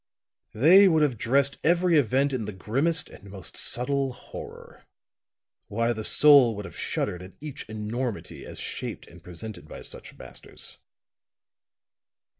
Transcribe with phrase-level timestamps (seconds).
[0.55, 4.85] They would have dressed every event in the grimmest and most subtle horror;
[5.67, 10.17] why, the soul would have shuddered at each enormity as shaped and presented by such
[10.17, 10.79] masters."